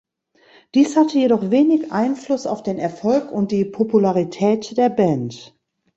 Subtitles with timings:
[0.73, 5.55] Dies hatte jedoch wenig Einfluss auf den Erfolg und die Popularität der Band.